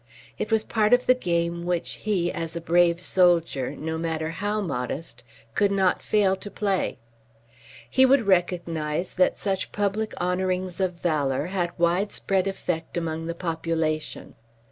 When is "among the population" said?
12.97-14.33